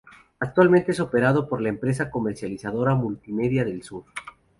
Actualmente 0.39 0.93
es 0.93 0.99
operado 0.99 1.47
por 1.47 1.61
la 1.61 1.69
empresa 1.69 2.09
Comercializadora 2.09 2.95
Multimedia 2.95 3.63
del 3.63 3.83
Sur. 3.83 4.05